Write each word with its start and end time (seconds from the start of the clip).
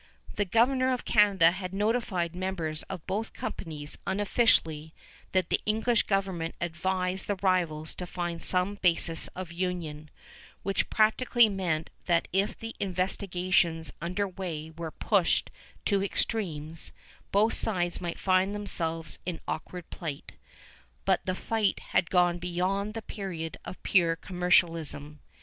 The 0.35 0.45
Governor 0.45 0.91
of 0.91 1.05
Canada 1.05 1.51
had 1.51 1.75
notified 1.75 2.35
members 2.35 2.81
of 2.89 3.05
both 3.05 3.33
companies 3.33 3.99
unofficially 4.07 4.95
that 5.31 5.49
the 5.51 5.61
English 5.67 6.07
government 6.07 6.55
advised 6.59 7.27
the 7.27 7.35
rivals 7.35 7.93
to 7.97 8.07
find 8.07 8.41
some 8.41 8.79
basis 8.81 9.27
of 9.35 9.51
union, 9.51 10.09
which 10.63 10.89
practically 10.89 11.49
meant 11.49 11.91
that 12.07 12.27
if 12.33 12.57
the 12.57 12.75
investigations 12.79 13.93
under 14.01 14.27
way 14.27 14.71
were 14.75 14.89
pushed 14.89 15.51
to 15.85 16.03
extremes, 16.03 16.91
both 17.31 17.53
sides 17.53 18.01
might 18.01 18.17
find 18.17 18.55
themselves 18.55 19.19
in 19.23 19.39
awkward 19.47 19.87
plight; 19.91 20.31
but 21.05 21.23
the 21.27 21.35
fight 21.35 21.77
had 21.91 22.09
gone 22.09 22.39
beyond 22.39 22.95
the 22.95 23.03
period 23.03 23.55
of 23.65 23.83
pure 23.83 24.15
commercialism. 24.15 25.19